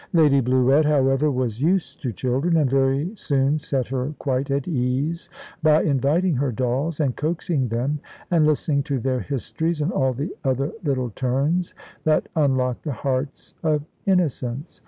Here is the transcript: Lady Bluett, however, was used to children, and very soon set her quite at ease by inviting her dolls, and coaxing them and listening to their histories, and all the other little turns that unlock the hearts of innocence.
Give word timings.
Lady 0.13 0.41
Bluett, 0.41 0.83
however, 0.83 1.29
was 1.29 1.61
used 1.61 2.01
to 2.01 2.11
children, 2.11 2.57
and 2.57 2.71
very 2.71 3.11
soon 3.13 3.59
set 3.59 3.85
her 3.89 4.15
quite 4.17 4.49
at 4.49 4.67
ease 4.67 5.29
by 5.61 5.83
inviting 5.83 6.33
her 6.33 6.51
dolls, 6.51 6.99
and 6.99 7.15
coaxing 7.15 7.67
them 7.67 7.99
and 8.31 8.47
listening 8.47 8.81
to 8.81 8.97
their 8.97 9.19
histories, 9.19 9.79
and 9.79 9.91
all 9.91 10.13
the 10.13 10.35
other 10.43 10.71
little 10.83 11.11
turns 11.11 11.75
that 12.03 12.27
unlock 12.35 12.81
the 12.81 12.91
hearts 12.91 13.53
of 13.61 13.83
innocence. 14.07 14.79